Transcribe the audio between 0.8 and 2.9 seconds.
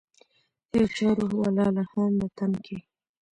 چا روح و لا لهانده تن کي